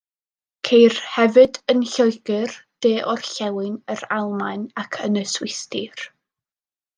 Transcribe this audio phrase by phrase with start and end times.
[0.67, 2.55] Ceir hefyd yn Lloegr,
[2.85, 6.09] de-orllewin yr Almaen ac yn y Swistir.